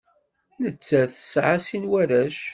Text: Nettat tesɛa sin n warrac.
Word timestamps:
Nettat 0.61 1.09
tesɛa 1.15 1.57
sin 1.65 1.83
n 1.87 1.89
warrac. 1.91 2.39